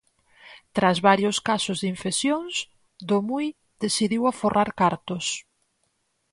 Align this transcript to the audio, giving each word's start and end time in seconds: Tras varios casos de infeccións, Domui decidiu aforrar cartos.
Tras 0.75 0.97
varios 1.09 1.37
casos 1.49 1.77
de 1.81 1.87
infeccións, 1.95 2.53
Domui 3.09 3.47
decidiu 3.83 4.21
aforrar 4.25 4.69
cartos. 4.81 5.25